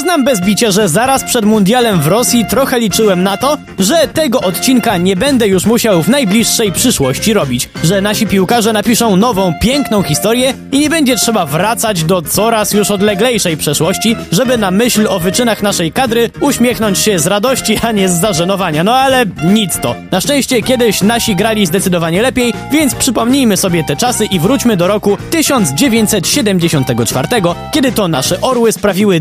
Przyznam 0.00 0.24
bez 0.24 0.40
bicia, 0.40 0.70
że 0.70 0.88
zaraz 0.88 1.24
przed 1.24 1.44
mundialem 1.44 2.00
w 2.00 2.06
Rosji 2.06 2.46
trochę 2.46 2.80
liczyłem 2.80 3.22
na 3.22 3.36
to, 3.36 3.58
że 3.78 4.08
tego 4.08 4.40
odcinka 4.40 4.96
nie 4.96 5.16
będę 5.16 5.48
już 5.48 5.66
musiał 5.66 6.02
w 6.02 6.08
najbliższej 6.08 6.72
przyszłości 6.72 7.32
robić. 7.32 7.68
Że 7.84 8.00
nasi 8.00 8.26
piłkarze 8.26 8.72
napiszą 8.72 9.16
nową, 9.16 9.54
piękną 9.62 10.02
historię 10.02 10.54
i 10.72 10.78
nie 10.78 10.90
będzie 10.90 11.16
trzeba 11.16 11.46
wracać 11.46 12.04
do 12.04 12.22
coraz 12.22 12.72
już 12.72 12.90
odleglejszej 12.90 13.56
przeszłości, 13.56 14.16
żeby 14.32 14.58
na 14.58 14.70
myśl 14.70 15.06
o 15.08 15.20
wyczynach 15.20 15.62
naszej 15.62 15.92
kadry 15.92 16.30
uśmiechnąć 16.40 16.98
się 16.98 17.18
z 17.18 17.26
radości, 17.26 17.78
a 17.82 17.92
nie 17.92 18.08
z 18.08 18.20
zażenowania. 18.20 18.84
No 18.84 18.94
ale 18.96 19.24
nic 19.44 19.78
to. 19.78 19.94
Na 20.10 20.20
szczęście 20.20 20.62
kiedyś 20.62 21.02
nasi 21.02 21.36
grali 21.36 21.66
zdecydowanie 21.66 22.22
lepiej, 22.22 22.52
więc 22.72 22.94
przypomnijmy 22.94 23.56
sobie 23.56 23.84
te 23.84 23.96
czasy 23.96 24.26
i 24.26 24.40
wróćmy 24.40 24.76
do 24.76 24.86
roku 24.86 25.18
1974, 25.30 27.28
kiedy 27.72 27.92
to 27.92 28.08
nasze 28.08 28.40
orły 28.40 28.72
sprawiły 28.72 29.20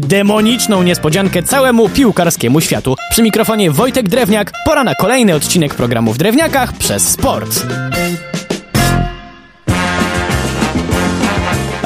niespodziankę 0.69 1.43
całemu 1.43 1.89
piłkarskiemu 1.89 2.61
światu. 2.61 2.95
Przy 3.11 3.23
mikrofonie 3.23 3.71
Wojtek 3.71 4.09
Drewniak, 4.09 4.51
pora 4.65 4.83
na 4.83 4.95
kolejny 4.95 5.35
odcinek 5.35 5.75
programu 5.75 6.13
w 6.13 6.17
Drewniakach 6.17 6.73
przez 6.73 7.09
sport. 7.09 7.65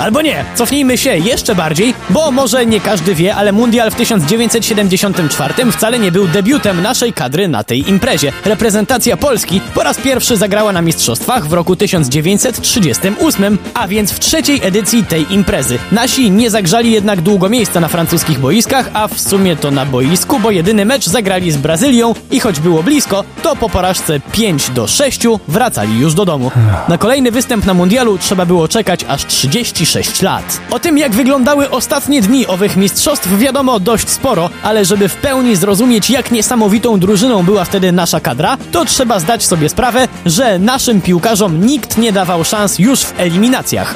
Albo 0.03 0.21
nie, 0.21 0.45
cofnijmy 0.55 0.98
się 0.98 1.17
jeszcze 1.17 1.55
bardziej, 1.55 1.93
bo 2.09 2.31
może 2.31 2.66
nie 2.66 2.80
każdy 2.80 3.16
wie, 3.16 3.35
ale 3.35 3.52
Mundial 3.52 3.91
w 3.91 3.95
1974 3.95 5.71
wcale 5.71 5.99
nie 5.99 6.11
był 6.11 6.27
debiutem 6.27 6.81
naszej 6.81 7.13
kadry 7.13 7.48
na 7.48 7.63
tej 7.63 7.89
imprezie. 7.89 8.31
Reprezentacja 8.45 9.17
Polski 9.17 9.61
po 9.73 9.84
raz 9.84 9.97
pierwszy 9.97 10.38
zagrała 10.38 10.71
na 10.71 10.81
mistrzostwach 10.81 11.47
w 11.47 11.53
roku 11.53 11.75
1938, 11.75 13.58
a 13.73 13.88
więc 13.88 14.11
w 14.11 14.20
trzeciej 14.20 14.59
edycji 14.63 15.03
tej 15.03 15.34
imprezy. 15.34 15.80
Nasi 15.91 16.31
nie 16.31 16.49
zagrzali 16.49 16.91
jednak 16.91 17.22
długo 17.22 17.49
miejsca 17.49 17.80
na 17.80 17.88
francuskich 17.88 18.39
boiskach, 18.39 18.89
a 18.94 19.08
w 19.08 19.20
sumie 19.20 19.55
to 19.55 19.72
na 19.72 19.85
boisku, 19.85 20.39
bo 20.39 20.52
jedyny 20.52 20.85
mecz 20.85 21.06
zagrali 21.06 21.52
z 21.52 21.58
Brazylią 21.58 22.16
i 22.31 22.39
choć 22.39 22.59
było 22.59 22.83
blisko, 22.83 23.23
to 23.44 23.56
po 23.56 23.69
porażce 23.69 24.19
5 24.31 24.69
do 24.69 24.88
6 24.88 25.22
wracali 25.47 26.00
już 26.00 26.13
do 26.13 26.25
domu. 26.25 26.52
Na 26.88 26.97
kolejny 26.97 27.31
występ 27.31 27.66
na 27.66 27.73
Mundialu 27.73 28.17
trzeba 28.17 28.45
było 28.45 28.67
czekać 28.67 29.06
aż 29.08 29.25
36 29.25 29.92
6 29.94 30.22
lat. 30.22 30.61
O 30.72 30.80
tym, 30.80 30.97
jak 30.97 31.11
wyglądały 31.11 31.69
ostatnie 31.69 32.22
dni 32.22 32.47
owych 32.47 32.77
mistrzostw, 32.77 33.38
wiadomo 33.38 33.80
dość 33.80 34.09
sporo, 34.09 34.50
ale 34.63 34.85
żeby 34.85 35.09
w 35.09 35.16
pełni 35.16 35.55
zrozumieć, 35.55 36.09
jak 36.09 36.31
niesamowitą 36.31 37.00
drużyną 37.00 37.44
była 37.44 37.66
wtedy 37.66 37.91
nasza 37.91 38.19
kadra, 38.19 38.58
to 38.72 38.85
trzeba 38.85 39.19
zdać 39.19 39.45
sobie 39.45 39.69
sprawę, 39.69 40.08
że 40.25 40.59
naszym 40.59 41.02
piłkarzom 41.02 41.66
nikt 41.66 41.97
nie 41.97 42.11
dawał 42.11 42.44
szans 42.44 42.80
już 42.80 43.02
w 43.02 43.19
eliminacjach. 43.19 43.95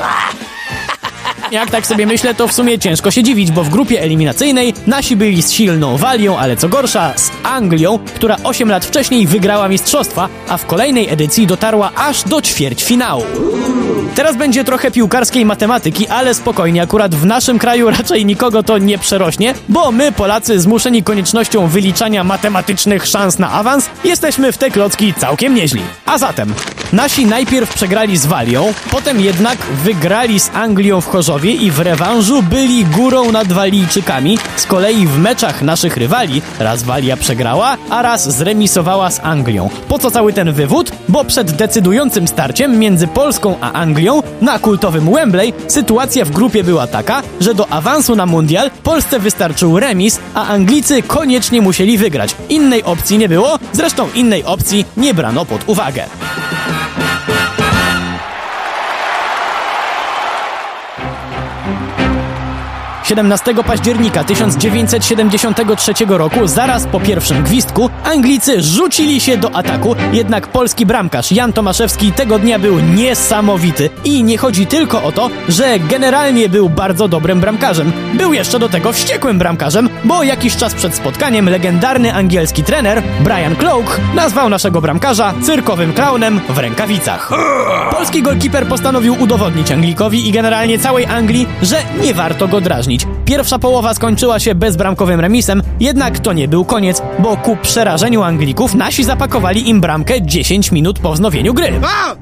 Jak 1.52 1.72
tak 1.72 1.88
sobie 1.88 2.06
myślę, 2.06 2.36
to 2.36 2.48
w 2.48 2.53
sumie 2.53 2.80
ciężko 2.80 3.12
się 3.12 3.23
dziwić, 3.23 3.52
bo 3.52 3.64
w 3.64 3.70
grupie 3.70 4.02
eliminacyjnej 4.02 4.73
nasi 4.88 5.16
byli 5.16 5.44
z 5.44 5.52
silną 5.52 5.98
Walią, 5.98 6.38
ale 6.38 6.58
co 6.58 6.70
gorsza, 6.70 7.14
z 7.16 7.31
Anglią, 7.44 8.00
która 8.16 8.38
8 8.44 8.70
lat 8.70 8.86
wcześniej 8.86 9.28
wygrała 9.28 9.67
mistrzostwa, 9.67 10.30
a 10.48 10.58
w 10.58 10.66
kolejnej 10.66 11.09
edycji 11.09 11.48
dotarła 11.48 11.92
aż 11.95 12.23
do 12.23 12.42
ćwierćfinału. 12.42 13.23
Teraz 14.16 14.38
będzie 14.38 14.64
trochę 14.64 14.92
piłkarskiej 14.92 15.45
matematyki, 15.45 16.08
ale 16.08 16.34
spokojnie, 16.34 16.81
akurat 16.81 17.16
w 17.16 17.26
naszym 17.26 17.59
kraju 17.59 17.89
raczej 17.98 18.26
nikogo 18.26 18.64
to 18.64 18.78
nie 18.78 18.98
przerośnie, 18.98 19.54
bo 19.70 19.92
my, 19.92 20.11
Polacy, 20.11 20.59
zmuszeni 20.59 21.04
koniecznością 21.04 21.67
wyliczania 21.67 22.23
matematycznych 22.23 23.08
szans 23.08 23.39
na 23.39 23.52
awans, 23.52 23.89
jesteśmy 24.04 24.52
w 24.52 24.58
te 24.58 24.72
klocki 24.72 25.14
całkiem 25.14 25.56
nieźli. 25.56 25.82
A 26.06 26.17
zatem, 26.17 26.54
nasi 26.94 27.26
najpierw 27.26 27.73
przegrali 27.73 28.17
z 28.17 28.26
Walią, 28.26 28.73
potem 28.92 29.20
jednak 29.22 29.58
wygrali 29.84 30.39
z 30.39 30.50
Anglią 30.54 31.02
w 31.02 31.08
Chorzowie 31.08 31.37
i 31.46 31.72
w 31.72 31.80
rewanżu 31.80 32.44
byli 32.44 32.86
górą 32.86 33.32
nad 33.32 33.54
Walijczykami. 33.54 34.38
Z 34.56 34.66
kolei 34.66 35.08
w 35.08 35.20
meczach 35.20 35.62
naszych 35.62 35.98
rywali 35.98 36.42
raz 36.60 36.84
Walia 36.84 37.18
przegrała, 37.18 37.78
a 37.90 38.02
raz 38.02 38.38
zremisowała 38.38 39.12
z 39.12 39.20
Anglią. 39.24 39.70
Po 39.88 40.00
co 40.00 40.11
cały 40.11 40.34
ten 40.34 40.54
wywód? 40.54 40.92
Bo 41.10 41.23
przed 41.23 41.52
decydującym 41.52 42.28
starciem 42.28 42.80
między 42.80 43.08
Polską 43.08 43.56
a 43.61 43.72
Anglią 43.72 44.23
na 44.42 44.60
kultowym 44.60 45.14
Wembley 45.14 45.54
sytuacja 45.67 46.26
w 46.26 46.32
grupie 46.32 46.64
była 46.64 46.88
taka, 46.88 47.22
że 47.40 47.54
do 47.54 47.70
awansu 47.70 48.16
na 48.16 48.26
mundial 48.26 48.72
Polsce 48.84 49.20
wystarczył 49.20 49.80
remis, 49.80 50.20
a 50.34 50.48
Anglicy 50.48 51.04
koniecznie 51.04 51.61
musieli 51.61 51.98
wygrać. 51.98 52.36
Innej 52.50 52.84
opcji 52.84 53.17
nie 53.17 53.30
było, 53.30 53.60
zresztą 53.73 54.08
innej 54.16 54.44
opcji 54.44 54.86
nie 54.98 55.14
brano 55.14 55.45
pod 55.45 55.70
uwagę. 55.70 56.04
17 63.08 63.56
października 63.68 64.23
1973 64.23 65.94
roku, 66.08 66.48
zaraz 66.48 66.86
po 66.86 67.00
pierwszym 67.00 67.44
gwizdku, 67.44 67.90
Anglicy 68.04 68.62
rzucili 68.62 69.20
się 69.20 69.38
do 69.38 69.56
ataku, 69.56 69.95
jednak 70.14 70.48
polski 70.48 70.86
bramkarz 70.86 71.32
Jan 71.32 71.54
Tomaszewski 71.54 72.12
tego 72.12 72.40
dnia 72.40 72.60
był 72.60 72.80
niesamowity. 72.80 73.90
I 74.04 74.23
nie 74.23 74.38
chodzi 74.38 74.67
tylko 74.67 75.04
o 75.04 75.12
to, 75.12 75.30
że 75.50 75.80
generalnie 75.80 76.50
był 76.50 76.70
bardzo 76.70 77.08
dobrym 77.08 77.40
bramkarzem. 77.40 77.92
Był 78.14 78.34
jeszcze 78.34 78.60
do 78.60 78.70
tego 78.70 78.94
wściekłym 78.94 79.38
bramkarzem, 79.38 79.90
bo 80.04 80.23
jakiś 80.23 80.56
czas 80.56 80.73
przed 80.73 80.96
spotkaniem 80.96 81.50
legendarny 81.50 82.14
angielski 82.14 82.64
trener 82.64 83.04
Brian 83.20 83.56
Cloak 83.56 84.02
nazwał 84.16 84.50
naszego 84.50 84.82
bramkarza 84.82 85.34
cyrkowym 85.42 85.94
klaunem 85.94 86.42
w 86.50 86.58
rękawicach. 86.58 87.32
Polski 87.92 88.23
golkiper 88.23 88.67
postanowił 88.67 89.16
udowodnić 89.20 89.72
Anglikowi 89.72 90.30
i 90.30 90.32
generalnie 90.32 90.80
całej 90.80 91.06
Anglii, 91.06 91.48
że 91.62 91.84
nie 92.04 92.14
warto 92.14 92.48
go 92.48 92.62
drażnić. 92.62 92.97
Pierwsza 93.26 93.60
połowa 93.60 93.94
skończyła 93.94 94.40
się 94.40 94.56
bezbramkowym 94.56 95.20
remisem, 95.20 95.64
jednak 95.80 96.20
to 96.20 96.34
nie 96.34 96.48
był 96.48 96.66
koniec, 96.66 97.02
bo 97.20 97.38
ku 97.38 97.58
przerażeniu 97.58 98.24
Anglików 98.24 98.76
nasi 98.76 99.04
zapakowali 99.04 99.70
im 99.70 99.82
bramkę 99.82 100.22
10 100.22 100.72
minut 100.72 101.00
po 101.00 101.14
wznowieniu 101.14 101.54
gry. 101.54 101.80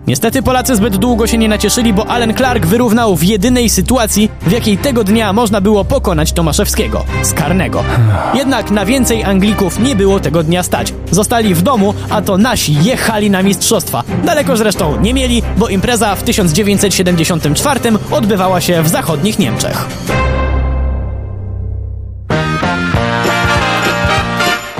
Niestety 0.08 0.42
Polacy 0.42 0.76
zbyt 0.76 0.98
długo 0.98 1.28
się 1.28 1.38
nie 1.38 1.48
nacieszyli, 1.48 1.94
bo 1.94 2.08
Allen 2.08 2.34
Clark 2.34 2.66
wyrównał 2.66 3.16
w 3.16 3.24
jedynej 3.24 3.70
sytuacji, 3.70 4.30
w 4.42 4.52
jakiej 4.52 4.78
tego 4.78 5.04
dnia 5.04 5.34
można 5.34 5.62
było 5.62 5.86
pokonać 5.86 6.34
Tomaszewskiego 6.34 7.06
z 7.22 7.34
karnego. 7.34 7.84
Jednak 8.34 8.72
na 8.72 8.86
więcej 8.86 9.24
Anglików 9.24 9.80
nie 9.80 9.96
było 9.96 10.20
tego 10.20 10.44
dnia 10.44 10.64
stać. 10.64 10.94
Zostali 11.12 11.56
w 11.56 11.62
domu, 11.62 11.94
a 12.10 12.22
to 12.22 12.38
nasi 12.38 12.84
jechali 12.84 13.30
na 13.30 13.44
mistrzostwa. 13.44 14.04
Daleko 14.26 14.58
zresztą 14.58 15.02
nie 15.02 15.14
mieli, 15.14 15.42
bo 15.58 15.68
impreza 15.68 16.16
w 16.16 16.24
1974 16.24 17.80
odbywała 18.12 18.62
się 18.62 18.84
w 18.84 18.88
zachodnich 18.88 19.40
Niemczech. 19.40 19.88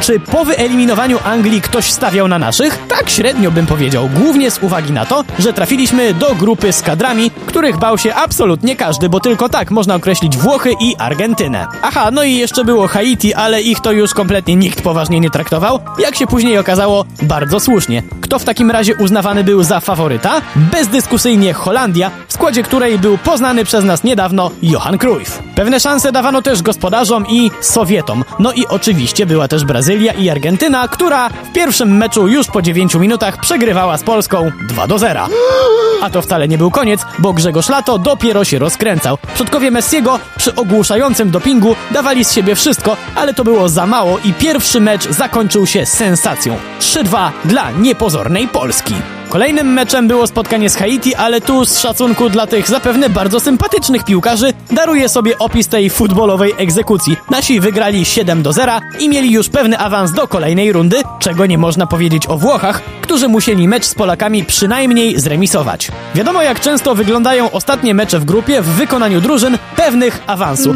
Czy 0.06 0.20
po 0.20 0.46
wyeliminowaniu 0.46 1.20
Anglii 1.24 1.62
ktoś 1.62 1.92
stawiał 1.92 2.28
na 2.28 2.40
naszych? 2.40 2.80
Tak 2.88 3.10
średnio 3.10 3.52
bym 3.52 3.66
powiedział, 3.66 4.10
głównie 4.10 4.52
z 4.52 4.64
uwagi 4.64 4.92
na 4.92 5.06
to, 5.06 5.24
że 5.40 5.54
trafiliśmy 5.54 6.14
do 6.14 6.36
grupy 6.36 6.74
z 6.74 6.82
kadrami, 6.82 7.32
których 7.32 7.78
bał 7.78 7.98
się 7.98 8.16
absolutnie 8.16 8.76
każdy, 8.76 9.10
bo 9.10 9.20
tylko 9.20 9.50
tak 9.50 9.72
można 9.72 9.96
określić 9.96 10.38
Włochy 10.38 10.74
i 10.80 10.96
Argentynę. 10.96 11.68
Aha, 11.82 12.10
no 12.12 12.24
i 12.24 12.36
jeszcze 12.36 12.66
było 12.66 12.88
Haiti, 12.88 13.34
ale 13.34 13.62
ich 13.62 13.80
to 13.80 13.92
już 13.92 14.14
kompletnie 14.14 14.56
nikt 14.56 14.82
poważnie 14.82 15.20
nie 15.20 15.30
traktował. 15.30 15.80
Jak 16.00 16.16
się 16.16 16.28
później 16.28 16.58
okazało, 16.58 17.06
bardzo 17.22 17.60
słusznie. 17.60 18.04
Kto 18.26 18.40
w 18.40 18.44
takim 18.44 18.72
razie 18.72 18.96
uznawany 18.96 19.44
był 19.44 19.64
za 19.64 19.80
faworyta? 19.80 20.42
Bezdyskusyjnie 20.56 21.54
Holandia, 21.54 22.12
w 22.28 22.34
składzie 22.34 22.64
której 22.64 23.00
był 23.00 23.18
poznany 23.18 23.66
przez 23.66 23.84
nas 23.84 24.04
niedawno 24.04 24.52
Johan 24.62 24.98
Cruyff. 24.98 25.40
Pewne 25.56 25.80
szanse 25.80 26.12
dawano 26.12 26.42
też 26.42 26.62
gospodarzom 26.62 27.28
i 27.28 27.52
Sowietom. 27.62 28.24
No 28.40 28.54
i 28.54 28.68
oczywiście 28.68 29.26
była 29.26 29.48
też 29.48 29.66
Brazylia 29.66 30.14
i 30.14 30.30
Argentyna, 30.30 30.88
która 30.88 31.30
w 31.30 31.54
pierwszym 31.54 31.98
meczu 31.98 32.28
już 32.28 32.48
po 32.48 32.62
9 32.62 32.96
minutach 32.96 33.40
przegrywała 33.40 33.98
z 33.98 34.04
Polską 34.04 34.52
2 34.68 34.88
do 34.88 35.00
0. 35.00 35.28
A 36.06 36.10
to 36.10 36.22
wcale 36.22 36.48
nie 36.48 36.58
był 36.58 36.72
koniec, 36.72 37.02
bo 37.20 37.34
Grzegorz 37.34 37.70
Lato 37.70 37.98
dopiero 37.98 38.44
się 38.44 38.60
rozkręcał. 38.60 39.18
Przodkowie 39.34 39.72
Messiego 39.72 40.20
przy 40.38 40.56
ogłuszającym 40.56 41.32
dopingu 41.32 41.76
dawali 41.92 42.26
z 42.26 42.34
siebie 42.34 42.56
wszystko, 42.56 42.98
ale 43.16 43.34
to 43.34 43.44
było 43.44 43.70
za 43.70 43.88
mało 43.88 44.20
i 44.20 44.34
pierwszy 44.34 44.80
mecz 44.80 45.10
zakończył 45.10 45.66
się 45.66 45.86
sensacją. 45.86 46.58
3-2 46.80 47.30
dla 47.46 47.72
niepozornej 47.72 48.48
Polski. 48.48 49.15
Kolejnym 49.36 49.74
meczem 49.74 50.08
było 50.08 50.28
spotkanie 50.28 50.70
z 50.70 50.76
Haiti, 50.76 51.16
ale 51.16 51.42
tu 51.42 51.66
z 51.66 51.80
szacunku 51.80 52.30
dla 52.30 52.48
tych 52.48 52.68
zapewne 52.68 53.10
bardzo 53.10 53.40
sympatycznych 53.40 54.04
piłkarzy 54.04 54.54
daruję 54.72 55.10
sobie 55.10 55.38
opis 55.40 55.68
tej 55.68 55.90
futbolowej 55.90 56.54
egzekucji. 56.58 57.18
Nasi 57.30 57.60
wygrali 57.60 58.06
7 58.06 58.44
do 58.44 58.54
0 58.54 58.72
i 59.00 59.10
mieli 59.10 59.32
już 59.32 59.50
pewny 59.50 59.80
awans 59.80 60.12
do 60.12 60.28
kolejnej 60.28 60.72
rundy, 60.72 61.02
czego 61.20 61.46
nie 61.46 61.58
można 61.58 61.88
powiedzieć 61.88 62.28
o 62.28 62.38
Włochach, 62.38 62.82
którzy 63.02 63.28
musieli 63.28 63.68
mecz 63.68 63.86
z 63.86 63.96
Polakami 63.96 64.46
przynajmniej 64.46 65.20
zremisować. 65.20 65.92
Wiadomo 66.16 66.42
jak 66.42 66.60
często 66.60 66.96
wyglądają 66.96 67.52
ostatnie 67.52 67.94
mecze 67.94 68.20
w 68.20 68.26
grupie 68.26 68.62
w 68.62 68.66
wykonaniu 68.66 69.22
drużyn 69.22 69.58
pewnych 69.76 70.24
awansu. 70.28 70.76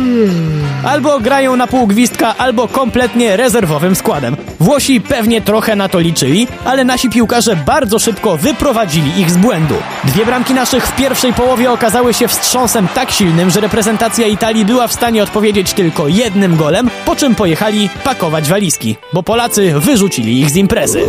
Albo 0.83 1.19
grają 1.19 1.55
na 1.55 1.67
pół 1.67 1.88
gwizdka, 1.88 2.35
albo 2.38 2.67
kompletnie 2.67 3.38
rezerwowym 3.38 3.95
składem. 3.95 4.38
Włosi 4.59 5.01
pewnie 5.01 5.41
trochę 5.41 5.75
na 5.75 5.89
to 5.89 6.00
liczyli, 6.00 6.47
ale 6.65 6.83
nasi 6.83 7.09
piłkarze 7.09 7.55
bardzo 7.55 8.00
szybko 8.00 8.38
wy 8.38 8.49
wyprowadzili 8.50 9.22
ich 9.22 9.31
z 9.31 9.38
błędu. 9.38 9.75
Dwie 10.04 10.25
bramki 10.25 10.54
naszych 10.54 10.88
w 10.88 10.96
pierwszej 10.96 11.34
połowie 11.34 11.72
okazały 11.72 12.13
się 12.13 12.28
wstrząsem 12.28 12.88
tak 12.88 13.12
silnym, 13.12 13.50
że 13.50 13.62
reprezentacja 13.62 14.28
Italii 14.28 14.66
była 14.66 14.88
w 14.88 14.94
stanie 14.94 15.24
odpowiedzieć 15.24 15.74
tylko 15.74 16.07
jednym 16.07 16.56
golem, 16.56 16.90
po 17.06 17.16
czym 17.16 17.36
pojechali 17.36 17.90
pakować 18.04 18.50
walizki, 18.50 18.96
bo 19.13 19.24
Polacy 19.24 19.74
wyrzucili 19.80 20.40
ich 20.40 20.50
z 20.50 20.56
imprezy. 20.56 21.07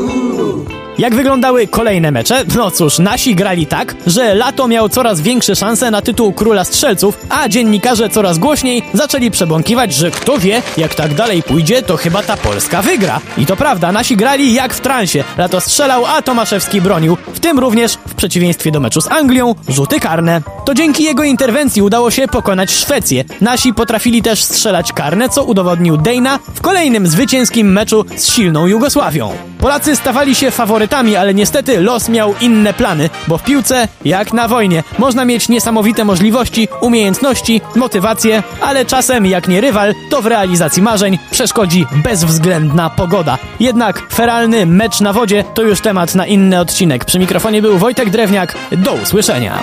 Jak 1.00 1.14
wyglądały 1.14 1.66
kolejne 1.66 2.10
mecze? 2.10 2.44
No 2.56 2.70
cóż, 2.70 2.98
nasi 2.98 3.34
grali 3.34 3.66
tak, 3.66 3.94
że 4.06 4.34
Lato 4.34 4.68
miał 4.68 4.88
coraz 4.88 5.20
większe 5.20 5.56
szanse 5.56 5.90
na 5.90 6.02
tytuł 6.02 6.32
króla 6.32 6.64
strzelców, 6.64 7.18
a 7.28 7.48
dziennikarze 7.48 8.08
coraz 8.08 8.38
głośniej 8.38 8.82
zaczęli 8.94 9.30
przebąkiwać, 9.30 9.94
że 9.94 10.10
kto 10.10 10.38
wie, 10.38 10.62
jak 10.76 10.94
tak 10.94 11.14
dalej 11.14 11.42
pójdzie, 11.42 11.82
to 11.82 11.96
chyba 11.96 12.22
ta 12.22 12.36
Polska 12.36 12.82
wygra. 12.82 13.20
I 13.38 13.46
to 13.46 13.56
prawda, 13.56 13.92
nasi 13.92 14.16
grali 14.16 14.54
jak 14.54 14.74
w 14.74 14.80
transie. 14.80 15.24
Lato 15.38 15.60
strzelał, 15.60 16.06
a 16.06 16.22
Tomaszewski 16.22 16.80
bronił. 16.80 17.16
W 17.34 17.40
tym 17.40 17.58
również, 17.58 17.98
w 18.08 18.14
przeciwieństwie 18.14 18.70
do 18.70 18.80
meczu 18.80 19.00
z 19.00 19.06
Anglią, 19.06 19.54
rzuty 19.68 20.00
karne. 20.00 20.42
To 20.64 20.74
dzięki 20.74 21.04
jego 21.04 21.24
interwencji 21.24 21.82
udało 21.82 22.10
się 22.10 22.28
pokonać 22.28 22.70
Szwecję. 22.70 23.24
Nasi 23.40 23.74
potrafili 23.74 24.22
też 24.22 24.42
strzelać 24.42 24.92
karne, 24.92 25.28
co 25.28 25.44
udowodnił 25.44 25.96
Dejna 25.96 26.38
w 26.54 26.60
kolejnym 26.60 27.06
zwycięskim 27.06 27.72
meczu 27.72 28.04
z 28.16 28.26
silną 28.26 28.66
Jugosławią. 28.66 29.32
Polacy 29.58 29.96
stawali 29.96 30.34
się 30.34 30.50
faworytami, 30.50 31.16
ale 31.16 31.34
niestety 31.34 31.80
los 31.80 32.08
miał 32.08 32.34
inne 32.40 32.74
plany, 32.74 33.10
bo 33.28 33.38
w 33.38 33.42
piłce, 33.42 33.88
jak 34.04 34.32
na 34.32 34.48
wojnie, 34.48 34.82
można 34.98 35.24
mieć 35.24 35.48
niesamowite 35.48 36.04
możliwości, 36.04 36.68
umiejętności, 36.80 37.60
motywację, 37.76 38.42
ale 38.60 38.84
czasem, 38.84 39.26
jak 39.26 39.48
nie 39.48 39.60
rywal, 39.60 39.94
to 40.10 40.22
w 40.22 40.26
realizacji 40.26 40.82
marzeń 40.82 41.18
przeszkodzi 41.30 41.86
bezwzględna 42.04 42.90
pogoda. 42.90 43.38
Jednak 43.60 44.12
feralny 44.12 44.66
mecz 44.66 45.00
na 45.00 45.12
wodzie 45.12 45.44
to 45.54 45.62
już 45.62 45.80
temat 45.80 46.14
na 46.14 46.26
inny 46.26 46.60
odcinek. 46.60 47.04
Przy 47.04 47.18
mikrofonie 47.18 47.62
był 47.62 47.78
Wojtek 47.78 48.10
Drewniak. 48.10 48.54
Do 48.72 48.92
usłyszenia. 48.92 49.62